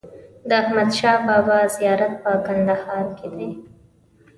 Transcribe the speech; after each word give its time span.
د 0.47 0.49
احمدشاه 0.61 1.19
بابا 1.27 1.59
زیارت 1.75 2.13
په 2.23 2.31
کندهار 2.47 3.05
کې 3.17 3.27
دی. 3.35 3.51